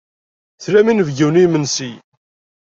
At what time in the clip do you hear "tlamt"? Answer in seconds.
0.63-0.91